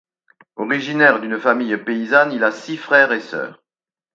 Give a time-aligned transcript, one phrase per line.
[0.55, 3.61] Originaire d'une famille paysanne, il a six frères et sœurs.